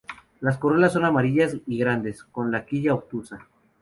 Las 0.39 0.57
corolas 0.57 0.93
son 0.93 1.05
amarillas 1.05 1.55
y 1.67 1.77
grandes, 1.77 2.23
con 2.23 2.49
la 2.49 2.65
quilla 2.65 2.95
obtusa. 2.95 3.45